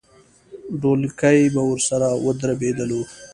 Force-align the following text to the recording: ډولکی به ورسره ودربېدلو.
ډولکی 0.81 1.39
به 1.53 1.61
ورسره 1.69 2.07
ودربېدلو. 2.25 3.01